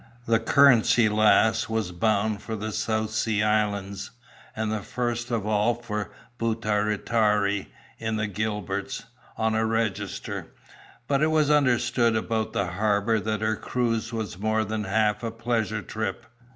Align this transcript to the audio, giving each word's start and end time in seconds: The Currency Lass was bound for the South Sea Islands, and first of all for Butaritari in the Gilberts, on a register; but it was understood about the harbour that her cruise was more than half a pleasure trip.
The 0.25 0.39
Currency 0.39 1.09
Lass 1.09 1.69
was 1.69 1.91
bound 1.91 2.41
for 2.41 2.55
the 2.55 2.71
South 2.71 3.11
Sea 3.11 3.43
Islands, 3.43 4.09
and 4.55 4.83
first 4.83 5.29
of 5.29 5.45
all 5.45 5.75
for 5.75 6.09
Butaritari 6.39 7.67
in 7.99 8.15
the 8.15 8.25
Gilberts, 8.25 9.03
on 9.37 9.53
a 9.53 9.63
register; 9.63 10.55
but 11.07 11.21
it 11.21 11.27
was 11.29 11.51
understood 11.51 12.15
about 12.15 12.51
the 12.51 12.65
harbour 12.65 13.19
that 13.19 13.41
her 13.41 13.55
cruise 13.55 14.11
was 14.11 14.39
more 14.39 14.65
than 14.65 14.85
half 14.85 15.21
a 15.21 15.29
pleasure 15.29 15.83
trip. 15.83 16.25